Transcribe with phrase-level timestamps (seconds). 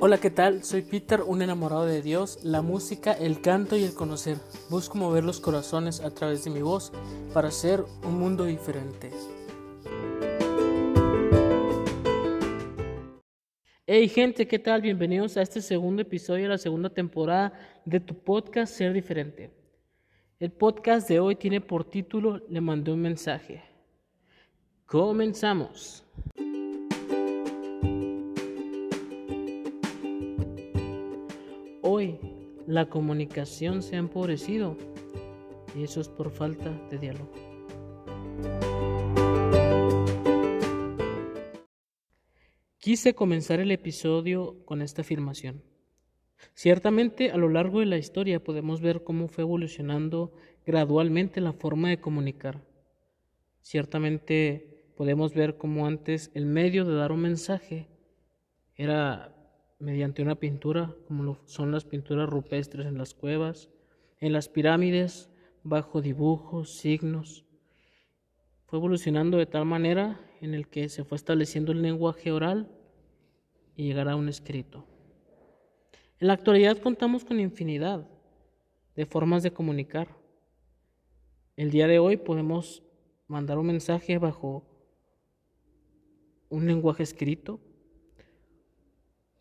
[0.00, 0.62] Hola, ¿qué tal?
[0.62, 4.36] Soy Peter, un enamorado de Dios, la música, el canto y el conocer.
[4.70, 6.92] Busco mover los corazones a través de mi voz
[7.34, 9.10] para hacer un mundo diferente.
[13.88, 14.82] Hey gente, ¿qué tal?
[14.82, 17.52] Bienvenidos a este segundo episodio de la segunda temporada
[17.84, 19.50] de tu podcast Ser Diferente.
[20.38, 23.64] El podcast de hoy tiene por título Le mandé un mensaje.
[24.86, 26.04] Comenzamos.
[32.68, 34.76] La comunicación se ha empobrecido
[35.74, 37.32] y eso es por falta de diálogo.
[42.76, 45.62] Quise comenzar el episodio con esta afirmación.
[46.52, 50.34] Ciertamente a lo largo de la historia podemos ver cómo fue evolucionando
[50.66, 52.60] gradualmente la forma de comunicar.
[53.62, 57.88] Ciertamente podemos ver cómo antes el medio de dar un mensaje
[58.74, 59.37] era
[59.78, 63.70] mediante una pintura, como son las pinturas rupestres en las cuevas,
[64.20, 65.30] en las pirámides,
[65.62, 67.44] bajo dibujos, signos.
[68.66, 72.70] Fue evolucionando de tal manera en el que se fue estableciendo el lenguaje oral
[73.76, 74.84] y llegará a un escrito.
[76.20, 78.08] En la actualidad contamos con infinidad
[78.96, 80.08] de formas de comunicar.
[81.56, 82.82] El día de hoy podemos
[83.28, 84.64] mandar un mensaje bajo
[86.48, 87.60] un lenguaje escrito,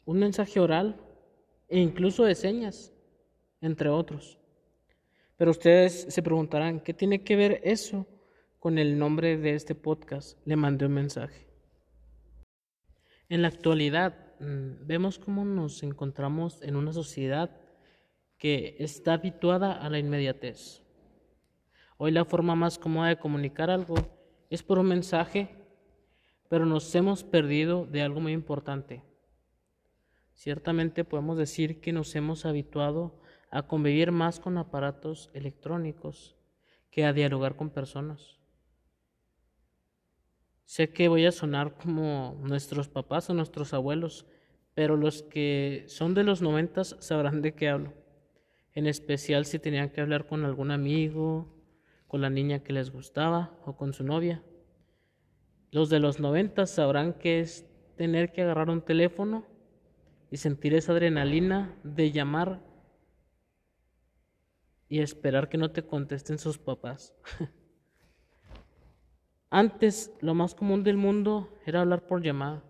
[0.08, 0.96] un mensaje oral
[1.68, 2.94] e incluso de señas,
[3.60, 4.40] entre otros.
[5.36, 8.08] Pero ustedes se preguntarán, ¿qué tiene que ver eso
[8.58, 10.40] con el nombre de este podcast?
[10.46, 11.46] Le mandé un mensaje.
[13.28, 17.52] En la actualidad mm, vemos cómo nos encontramos en una sociedad
[18.38, 20.84] que está habituada a la inmediatez.
[21.98, 23.96] Hoy la forma más cómoda de comunicar algo
[24.50, 25.50] es por un mensaje,
[26.48, 29.04] pero nos hemos perdido de algo muy importante,
[30.38, 36.36] Ciertamente podemos decir que nos hemos habituado a convivir más con aparatos electrónicos
[36.92, 38.38] que a dialogar con personas.
[40.64, 44.28] Sé que voy a sonar como nuestros papás o nuestros abuelos,
[44.76, 47.94] pero los que son de los noventas sabrán de qué hablo.
[48.76, 51.52] En especial si tenían que hablar con algún amigo,
[52.08, 54.44] con la niña que les gustaba o con su novia.
[55.72, 57.66] Los de los noventas sabrán que es
[57.96, 59.57] tener que agarrar un teléfono
[60.32, 62.62] y sentir esa adrenalina de llamar
[64.90, 67.14] y esperar que no te contesten sus papás.
[69.50, 72.64] Antes lo más común del mundo era hablar por llamada.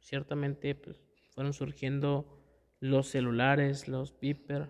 [0.00, 2.42] Ciertamente pues, fueron surgiendo
[2.80, 4.68] los celulares, los beeper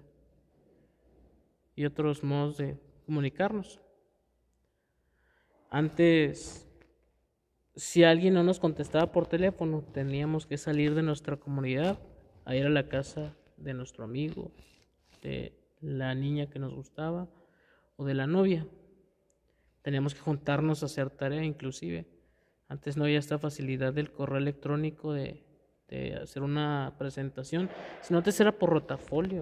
[1.75, 3.81] y otros modos de comunicarnos.
[5.71, 6.69] Antes,
[7.75, 11.99] si alguien no nos contestaba por teléfono, teníamos que salir de nuestra comunidad
[12.47, 14.53] a ir a la casa de nuestro amigo,
[15.21, 17.29] de la niña que nos gustaba
[17.97, 18.67] o de la novia.
[19.83, 22.07] Teníamos que juntarnos a hacer tarea inclusive.
[22.69, 25.45] Antes no había esta facilidad del correo electrónico de,
[26.21, 27.69] hacer una presentación,
[28.01, 29.41] sino antes era por rotafolio.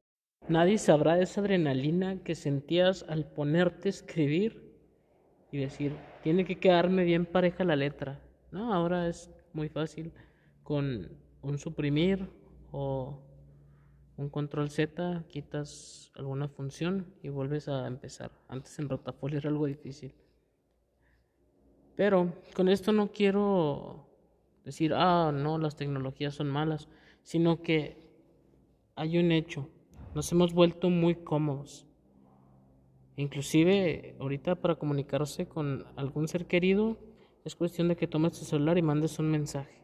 [0.49, 4.63] Nadie sabrá esa adrenalina que sentías al ponerte a escribir
[5.51, 8.21] y decir, tiene que quedarme bien pareja la letra.
[8.51, 10.13] No, ahora es muy fácil
[10.63, 11.09] con
[11.41, 12.29] un suprimir
[12.77, 13.23] o
[14.17, 18.33] un control Z, quitas alguna función y vuelves a empezar.
[18.49, 20.13] Antes en Rotafolio era algo difícil.
[21.95, 24.09] Pero con esto no quiero
[24.65, 26.89] decir, ah, no, las tecnologías son malas,
[27.23, 27.97] sino que
[28.97, 29.69] hay un hecho.
[30.17, 31.87] Nos hemos vuelto muy cómodos.
[33.17, 36.99] Inclusive ahorita para comunicarse con algún ser querido
[37.45, 39.84] es cuestión de que tomes tu celular y mandes un mensaje.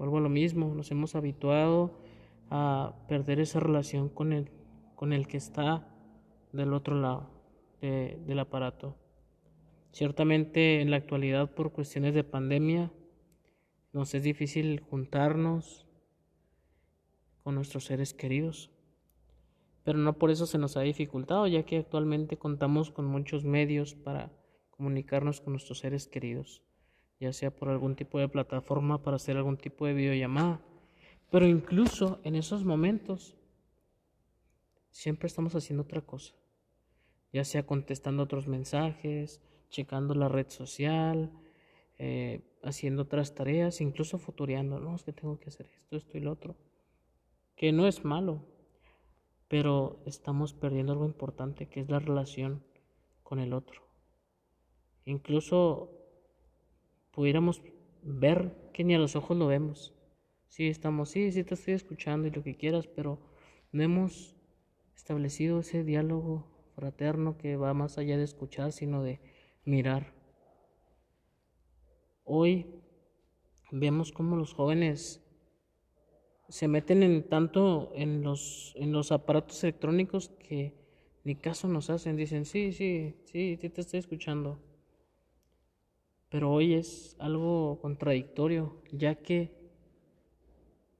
[0.00, 1.90] Vuelvo a lo mismo, nos hemos habituado
[2.48, 4.50] a perder esa relación con el,
[4.94, 5.86] con el que está
[6.54, 7.28] del otro lado
[7.82, 8.96] del aparato.
[9.92, 12.90] Ciertamente en la actualidad por cuestiones de pandemia
[13.92, 15.86] nos es difícil juntarnos
[17.42, 18.70] con nuestros seres queridos,
[19.84, 23.96] pero no por eso se nos ha dificultado, ya que actualmente contamos con muchos medios
[23.96, 24.32] para
[24.70, 26.62] comunicarnos con nuestros seres queridos
[27.20, 30.60] ya sea por algún tipo de plataforma para hacer algún tipo de videollamada.
[31.30, 33.36] Pero incluso en esos momentos
[34.90, 36.34] siempre estamos haciendo otra cosa,
[37.32, 41.30] ya sea contestando otros mensajes, checando la red social,
[41.98, 46.20] eh, haciendo otras tareas, incluso futureando, no, es que tengo que hacer esto, esto y
[46.22, 46.56] lo otro,
[47.54, 48.42] que no es malo,
[49.46, 52.64] pero estamos perdiendo algo importante que es la relación
[53.22, 53.82] con el otro.
[55.04, 55.99] Incluso
[57.10, 57.62] pudiéramos
[58.02, 59.94] ver que ni a los ojos lo vemos,
[60.50, 63.20] Sí, estamos, sí, sí te estoy escuchando y lo que quieras, pero
[63.70, 64.34] no hemos
[64.96, 69.20] establecido ese diálogo fraterno que va más allá de escuchar, sino de
[69.64, 70.12] mirar.
[72.24, 72.66] Hoy
[73.70, 75.22] vemos cómo los jóvenes
[76.48, 80.74] se meten en tanto en los, en los aparatos electrónicos que
[81.22, 82.16] ni caso nos hacen.
[82.16, 84.58] Dicen, sí, sí, sí, sí te estoy escuchando.
[86.30, 89.60] Pero hoy es algo contradictorio, ya que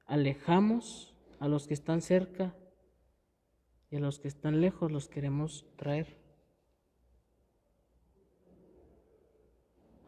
[0.05, 2.53] alejamos a los que están cerca
[3.89, 6.19] y a los que están lejos los queremos traer.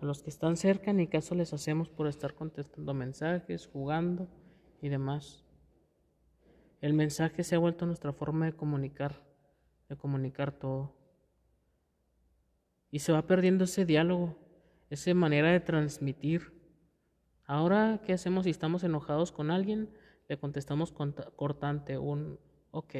[0.01, 4.27] A los que están cerca ni caso les hacemos por estar contestando mensajes, jugando
[4.81, 5.45] y demás.
[6.81, 9.23] El mensaje se ha vuelto nuestra forma de comunicar,
[9.87, 10.93] de comunicar todo.
[12.91, 14.42] Y se va perdiendo ese diálogo,
[14.93, 16.53] esa manera de transmitir.
[17.45, 19.89] Ahora, ¿qué hacemos si estamos enojados con alguien?
[20.29, 22.39] Le contestamos cortante, un
[22.71, 22.95] ok.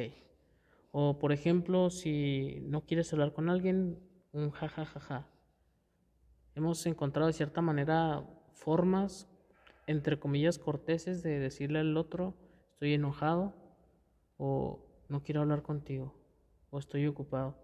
[0.92, 3.98] O, por ejemplo, si no quieres hablar con alguien,
[4.32, 5.00] un jajajaja.
[5.00, 5.34] Ja, ja, ja
[6.54, 9.28] hemos encontrado de cierta manera formas,
[9.86, 12.34] entre comillas, corteses de decirle al otro,
[12.72, 13.54] estoy enojado
[14.36, 16.14] o no quiero hablar contigo
[16.70, 17.63] o estoy ocupado.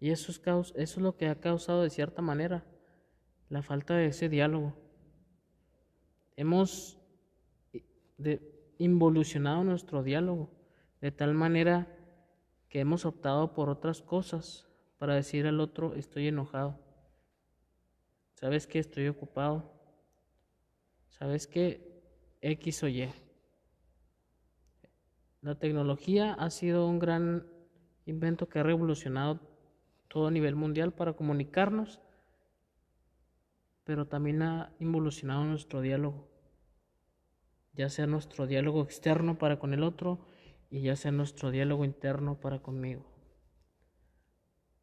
[0.00, 2.64] Y eso es, eso es lo que ha causado de cierta manera
[3.48, 4.74] la falta de ese diálogo.
[6.36, 6.98] Hemos
[8.78, 10.50] involucionado nuestro diálogo
[11.00, 11.86] de tal manera
[12.68, 14.66] que hemos optado por otras cosas
[14.98, 16.78] para decir al otro estoy enojado.
[18.34, 19.72] ¿Sabes que estoy ocupado?
[21.08, 22.02] ¿Sabes que
[22.42, 23.10] X o Y?
[25.40, 27.46] La tecnología ha sido un gran
[28.04, 29.55] invento que ha revolucionado
[30.16, 32.00] todo a nivel mundial para comunicarnos,
[33.84, 36.26] pero también ha involucionado nuestro diálogo,
[37.74, 40.24] ya sea nuestro diálogo externo para con el otro
[40.70, 43.04] y ya sea nuestro diálogo interno para conmigo.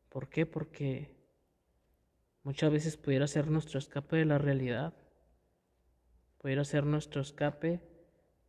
[0.09, 0.45] ¿Por qué?
[0.45, 1.23] Porque
[2.43, 4.93] Muchas veces pudiera ser nuestro escape de la realidad.
[6.37, 7.81] Pudiera ser nuestro escape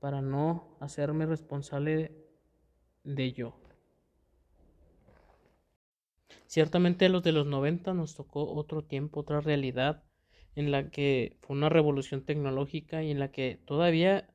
[0.00, 2.10] para no hacerme responsable
[3.04, 3.63] de yo.
[6.54, 10.04] Ciertamente a los de los 90 nos tocó otro tiempo, otra realidad
[10.54, 14.32] en la que fue una revolución tecnológica y en la que todavía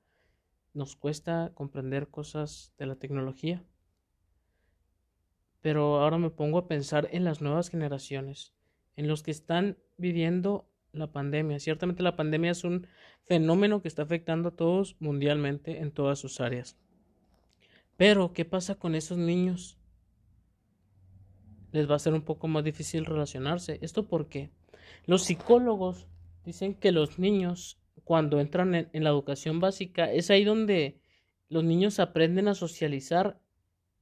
[0.73, 3.63] nos cuesta comprender cosas de la tecnología.
[5.61, 8.53] Pero ahora me pongo a pensar en las nuevas generaciones
[8.97, 11.57] en los que están viviendo la pandemia.
[11.61, 12.85] Ciertamente la pandemia es un
[13.27, 16.75] fenómeno que está afectando a todos mundialmente en todas sus áreas.
[17.95, 19.78] Pero, ¿qué pasa con esos niños?
[21.71, 23.79] Les va a ser un poco más difícil relacionarse.
[23.81, 24.51] ¿Esto por qué?
[25.05, 26.07] Los psicólogos
[26.45, 30.99] dicen que los niños, cuando entran en, en la educación básica, es ahí donde
[31.47, 33.39] los niños aprenden a socializar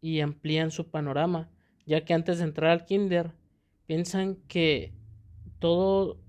[0.02, 1.50] y amplían su panorama,
[1.86, 3.34] ya que antes de entrar al kinder
[3.86, 4.94] piensan que
[5.60, 6.22] todo,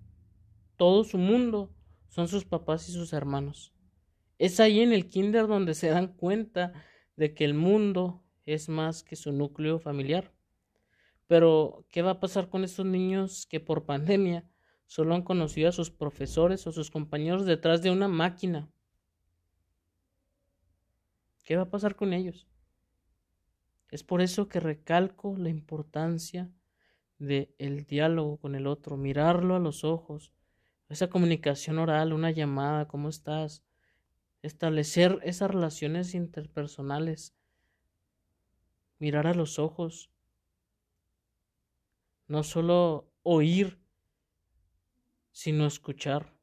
[0.76, 1.75] todo su mundo
[2.08, 3.75] son sus papás y sus hermanos.
[4.38, 6.73] Es ahí en el kinder donde se dan cuenta
[7.17, 10.32] de que el mundo es más que su núcleo familiar.
[11.28, 14.44] Pero, ¿qué va a pasar con estos niños que por pandemia
[14.86, 18.70] solo han conocido a sus profesores o sus compañeros detrás de una máquina?
[21.44, 22.49] ¿Qué va a pasar con ellos?
[23.90, 26.50] Es por eso que recalco la importancia
[27.18, 30.32] de el diálogo con el otro, mirarlo a los ojos,
[30.88, 33.62] esa comunicación oral, una llamada, ¿cómo estás?
[34.40, 37.35] Establecer esas relaciones interpersonales,
[38.99, 40.11] mirar a los ojos,
[42.28, 43.78] no solo oír,
[45.32, 46.35] sino escuchar.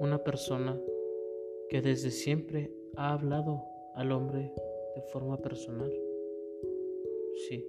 [0.00, 0.80] Una persona
[1.68, 4.52] que desde siempre ha hablado al hombre
[4.96, 5.92] de forma personal.
[7.48, 7.64] Sí,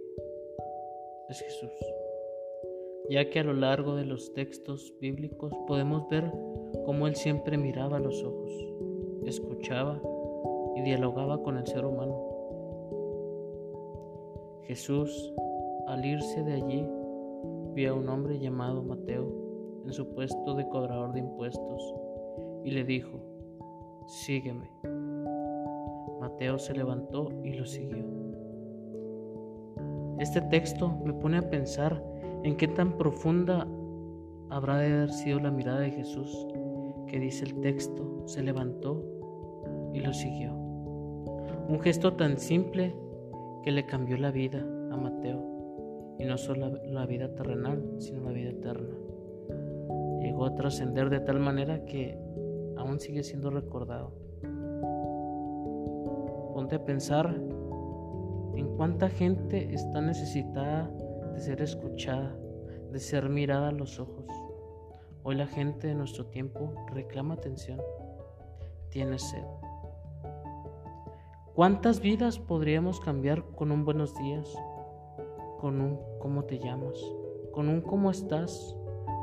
[1.29, 1.71] es Jesús,
[3.09, 6.31] ya que a lo largo de los textos bíblicos podemos ver
[6.83, 8.51] cómo Él siempre miraba a los ojos,
[9.29, 10.01] escuchaba
[10.75, 12.15] y dialogaba con el ser humano.
[14.63, 15.33] Jesús,
[15.87, 16.87] al irse de allí,
[17.73, 19.27] vio a un hombre llamado Mateo
[19.85, 21.95] en su puesto de cobrador de impuestos
[22.63, 23.19] y le dijo,
[24.07, 24.69] sígueme.
[26.19, 28.05] Mateo se levantó y lo siguió.
[30.19, 32.03] Este texto me pone a pensar
[32.43, 33.67] en qué tan profunda
[34.49, 36.47] habrá de haber sido la mirada de Jesús,
[37.07, 39.03] que dice el texto, se levantó
[39.93, 40.53] y lo siguió.
[40.53, 42.93] Un gesto tan simple
[43.63, 44.59] que le cambió la vida
[44.91, 45.49] a Mateo.
[46.19, 48.93] y no solo la vida terrenal, sino la vida eterna.
[50.21, 52.15] Llegó a trascender de tal manera que
[52.77, 54.11] aún sigue siendo recordado.
[56.53, 57.33] Ponte a pensar
[58.55, 60.91] en cuánta gente está necesitada
[61.33, 62.35] de ser escuchada,
[62.91, 64.25] de ser mirada a los ojos.
[65.23, 67.79] Hoy la gente de nuestro tiempo reclama atención,
[68.89, 69.45] tiene sed.
[71.55, 74.55] ¿Cuántas vidas podríamos cambiar con un buenos días?
[75.59, 76.97] Con un cómo te llamas,
[77.51, 78.73] con un cómo estás,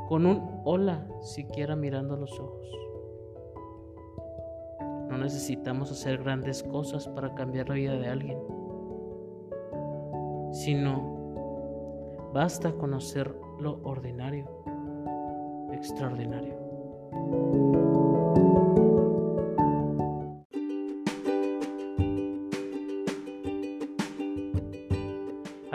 [0.07, 2.69] con un hola siquiera mirando a los ojos.
[5.09, 8.37] No necesitamos hacer grandes cosas para cambiar la vida de alguien,
[10.51, 14.47] sino basta conocer lo ordinario,
[15.71, 16.59] extraordinario.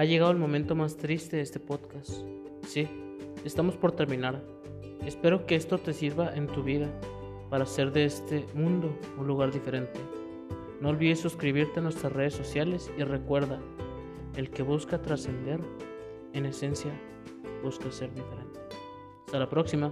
[0.04, 2.10] Ha llegado el momento más triste de este podcast.
[2.66, 2.86] Sí,
[3.42, 4.44] estamos por terminar.
[5.06, 6.92] Espero que esto te sirva en tu vida
[7.48, 9.98] para hacer de este mundo un lugar diferente.
[10.82, 13.58] No olvides suscribirte a nuestras redes sociales y recuerda,
[14.36, 15.60] el que busca trascender,
[16.34, 16.92] en esencia,
[17.62, 18.60] busca ser diferente.
[19.24, 19.90] Hasta la próxima.